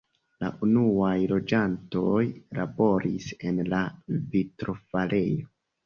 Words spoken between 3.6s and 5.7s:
la vitrofarejo.